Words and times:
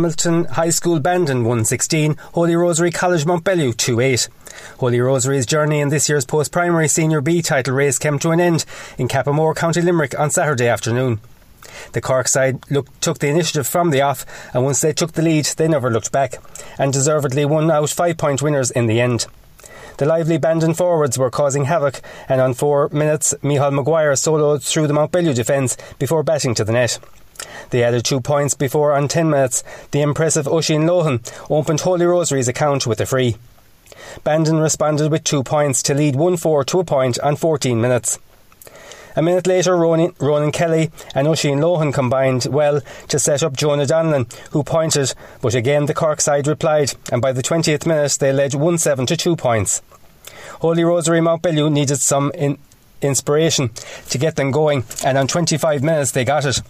Hamilton 0.00 0.44
High 0.44 0.70
School 0.70 1.00
Bandon 1.00 1.38
116, 1.38 2.16
Holy 2.34 2.54
Rosary 2.54 2.92
College 2.92 3.24
Mountbellew 3.24 3.76
28. 3.76 4.28
Holy 4.78 5.00
Rosary's 5.00 5.44
journey 5.44 5.80
in 5.80 5.88
this 5.88 6.08
year's 6.08 6.24
post-primary 6.24 6.86
Senior 6.86 7.20
B 7.20 7.42
title 7.42 7.74
race 7.74 7.98
came 7.98 8.16
to 8.20 8.30
an 8.30 8.38
end 8.38 8.64
in 8.98 9.08
Cappamore, 9.08 9.56
County 9.56 9.82
Limerick 9.82 10.16
on 10.16 10.30
Saturday 10.30 10.68
afternoon. 10.68 11.18
The 11.90 12.00
Cork 12.00 12.28
side 12.28 12.62
took 13.00 13.18
the 13.18 13.26
initiative 13.26 13.66
from 13.66 13.90
the 13.90 14.00
off, 14.00 14.24
and 14.54 14.62
once 14.62 14.80
they 14.80 14.92
took 14.92 15.14
the 15.14 15.22
lead, 15.22 15.46
they 15.46 15.66
never 15.66 15.90
looked 15.90 16.12
back, 16.12 16.38
and 16.78 16.92
deservedly 16.92 17.44
won 17.44 17.68
out 17.68 17.90
five-point 17.90 18.42
winners 18.42 18.70
in 18.70 18.86
the 18.86 19.00
end. 19.00 19.26
The 19.96 20.06
lively 20.06 20.38
Bandon 20.38 20.74
forwards 20.74 21.18
were 21.18 21.30
causing 21.30 21.64
havoc, 21.64 22.00
and 22.28 22.40
on 22.40 22.54
four 22.54 22.88
minutes, 22.90 23.34
Michal 23.42 23.72
Maguire 23.72 24.12
soloed 24.12 24.62
through 24.62 24.86
the 24.86 24.94
Mountbellew 24.94 25.34
defence 25.34 25.76
before 25.98 26.22
batting 26.22 26.54
to 26.54 26.64
the 26.64 26.72
net. 26.72 27.00
They 27.70 27.82
added 27.82 28.04
two 28.04 28.20
points 28.20 28.54
before, 28.54 28.92
on 28.92 29.08
10 29.08 29.30
minutes, 29.30 29.62
the 29.92 30.02
impressive 30.02 30.48
Oisin 30.48 30.82
Lohan 30.82 31.20
opened 31.50 31.80
Holy 31.80 32.06
Rosary's 32.06 32.48
account 32.48 32.86
with 32.86 33.00
a 33.00 33.06
free. 33.06 33.36
Bandon 34.24 34.58
responded 34.58 35.10
with 35.10 35.24
two 35.24 35.42
points 35.42 35.82
to 35.84 35.94
lead 35.94 36.16
1 36.16 36.36
4 36.36 36.64
to 36.64 36.80
a 36.80 36.84
point 36.84 37.18
on 37.20 37.36
14 37.36 37.80
minutes. 37.80 38.18
A 39.16 39.22
minute 39.22 39.46
later, 39.46 39.76
Ronan, 39.76 40.14
Ronan 40.20 40.52
Kelly 40.52 40.90
and 41.14 41.26
Oisin 41.26 41.58
Lohan 41.58 41.92
combined 41.92 42.46
well 42.50 42.80
to 43.08 43.18
set 43.18 43.42
up 43.42 43.56
Jonah 43.56 43.84
Donlan, 43.84 44.32
who 44.52 44.62
pointed, 44.62 45.14
but 45.42 45.54
again 45.54 45.86
the 45.86 45.94
Cork 45.94 46.20
side 46.20 46.46
replied, 46.46 46.94
and 47.10 47.20
by 47.20 47.32
the 47.32 47.42
20th 47.42 47.86
minute 47.86 48.16
they 48.20 48.32
led 48.32 48.54
1 48.54 48.78
7 48.78 49.06
to 49.06 49.16
2 49.16 49.36
points. 49.36 49.82
Holy 50.60 50.84
Rosary 50.84 51.20
Mountbellew 51.20 51.72
needed 51.72 51.98
some 51.98 52.30
in- 52.34 52.58
inspiration 53.02 53.70
to 54.10 54.18
get 54.18 54.36
them 54.36 54.50
going, 54.50 54.84
and 55.04 55.18
on 55.18 55.26
25 55.26 55.82
minutes 55.82 56.12
they 56.12 56.24
got 56.24 56.44
it. 56.44 56.60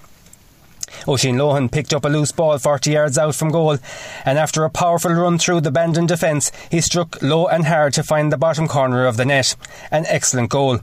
Oisin 1.08 1.36
Lohan 1.36 1.70
picked 1.70 1.94
up 1.94 2.04
a 2.04 2.08
loose 2.08 2.32
ball 2.32 2.58
40 2.58 2.90
yards 2.90 3.18
out 3.18 3.34
from 3.34 3.50
goal, 3.50 3.78
and 4.24 4.38
after 4.38 4.64
a 4.64 4.70
powerful 4.70 5.12
run 5.12 5.38
through 5.38 5.60
the 5.62 5.70
Bandon 5.70 6.06
defence, 6.06 6.52
he 6.70 6.80
struck 6.80 7.20
low 7.22 7.46
and 7.46 7.66
hard 7.66 7.94
to 7.94 8.02
find 8.02 8.32
the 8.32 8.36
bottom 8.36 8.68
corner 8.68 9.06
of 9.06 9.16
the 9.16 9.24
net. 9.24 9.56
An 9.90 10.04
excellent 10.06 10.50
goal. 10.50 10.80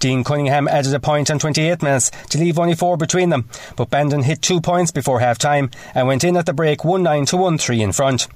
Dean 0.00 0.22
Cunningham 0.22 0.68
added 0.68 0.94
a 0.94 1.00
point 1.00 1.30
on 1.30 1.38
28 1.38 1.82
minutes 1.82 2.10
to 2.30 2.38
leave 2.38 2.58
only 2.58 2.74
four 2.74 2.96
between 2.96 3.30
them, 3.30 3.48
but 3.76 3.90
Bandon 3.90 4.22
hit 4.22 4.42
two 4.42 4.60
points 4.60 4.92
before 4.92 5.20
half 5.20 5.38
time 5.38 5.70
and 5.94 6.06
went 6.06 6.22
in 6.22 6.36
at 6.36 6.46
the 6.46 6.52
break 6.52 6.84
1 6.84 7.02
9 7.02 7.26
to 7.26 7.36
1 7.36 7.58
3 7.58 7.82
in 7.82 7.92
front. 7.92 8.28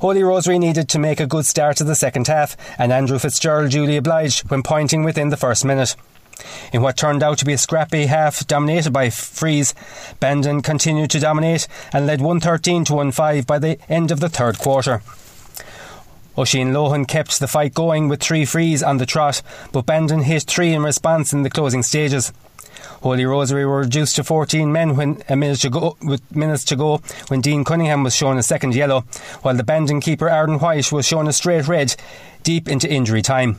Holy 0.00 0.22
Rosary 0.22 0.60
needed 0.60 0.88
to 0.90 0.98
make 0.98 1.18
a 1.18 1.26
good 1.26 1.46
start 1.46 1.76
to 1.78 1.84
the 1.84 1.96
second 1.96 2.28
half, 2.28 2.56
and 2.78 2.92
Andrew 2.92 3.18
Fitzgerald 3.18 3.72
duly 3.72 3.96
obliged 3.96 4.48
when 4.48 4.62
pointing 4.62 5.02
within 5.02 5.30
the 5.30 5.36
first 5.36 5.64
minute. 5.64 5.96
In 6.72 6.82
what 6.82 6.96
turned 6.96 7.22
out 7.22 7.38
to 7.38 7.44
be 7.44 7.52
a 7.52 7.58
scrappy 7.58 8.06
half 8.06 8.46
dominated 8.46 8.92
by 8.92 9.10
frees, 9.10 9.74
Bandon 10.20 10.62
continued 10.62 11.10
to 11.10 11.20
dominate 11.20 11.66
and 11.92 12.06
led 12.06 12.20
113 12.20 12.84
to 12.86 13.10
15 13.12 13.42
by 13.42 13.58
the 13.58 13.78
end 13.88 14.10
of 14.10 14.20
the 14.20 14.28
third 14.28 14.58
quarter. 14.58 15.02
Oisin 16.36 16.72
Lohan 16.72 17.08
kept 17.08 17.40
the 17.40 17.48
fight 17.48 17.74
going 17.74 18.08
with 18.08 18.20
three 18.20 18.44
frees 18.44 18.82
on 18.82 18.98
the 18.98 19.06
trot, 19.06 19.42
but 19.72 19.86
Bandon 19.86 20.22
hit 20.22 20.44
three 20.44 20.72
in 20.72 20.82
response 20.82 21.32
in 21.32 21.42
the 21.42 21.50
closing 21.50 21.82
stages. 21.82 22.32
Holy 23.02 23.24
Rosary 23.24 23.64
were 23.64 23.80
reduced 23.80 24.16
to 24.16 24.24
14 24.24 24.72
men 24.72 24.96
when 24.96 25.16
uh, 25.22 25.24
a 25.30 25.36
minute 25.36 25.60
to 25.60 25.70
go, 25.70 25.96
with 26.02 26.22
minutes 26.34 26.64
to 26.64 26.76
go 26.76 26.98
when 27.28 27.40
Dean 27.40 27.64
Cunningham 27.64 28.02
was 28.02 28.14
shown 28.14 28.38
a 28.38 28.42
second 28.42 28.74
yellow, 28.74 29.02
while 29.42 29.54
the 29.54 29.64
Bandon 29.64 30.00
keeper 30.00 30.28
Arden 30.28 30.58
White 30.58 30.90
was 30.90 31.06
shown 31.06 31.28
a 31.28 31.32
straight 31.32 31.68
red 31.68 31.94
deep 32.42 32.68
into 32.68 32.88
injury 32.88 33.22
time. 33.22 33.58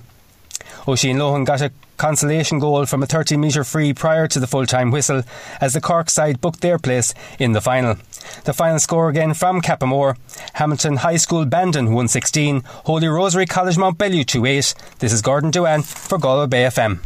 Oisin 0.88 1.18
Lohan 1.18 1.46
got 1.46 1.62
a 1.62 1.72
consolation 1.98 2.60
goal 2.60 2.86
from 2.86 3.04
a 3.04 3.06
30 3.06 3.38
metre 3.38 3.64
free 3.64 3.94
prior 3.94 4.28
to 4.28 4.40
the 4.40 4.48
full 4.48 4.66
time 4.66 4.90
whistle 4.92 5.24
as 5.60 5.74
the 5.74 5.82
Cork 5.82 6.10
side 6.10 6.42
booked 6.42 6.62
their 6.62 6.80
place 6.80 7.14
in 7.38 7.52
the 7.52 7.62
final. 7.62 7.98
The 8.46 8.54
final 8.54 8.80
score 8.80 9.10
again 9.10 9.34
from 9.34 9.62
Cappamore 9.62 10.18
Hamilton 10.54 10.98
High 10.98 11.18
School 11.18 11.46
Bandon 11.46 11.86
116, 11.88 12.64
Holy 12.86 13.08
Rosary 13.08 13.46
College 13.46 13.78
Mountbellew 13.78 14.26
28. 14.26 14.74
This 15.00 15.14
is 15.14 15.22
Gordon 15.22 15.52
Duan 15.52 15.84
for 15.84 16.18
Galway 16.18 16.48
Bay 16.48 16.64
FM. 16.64 17.00